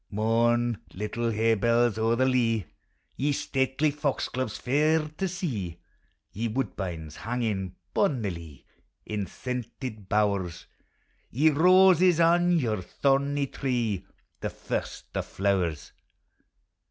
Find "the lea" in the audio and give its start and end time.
2.15-2.65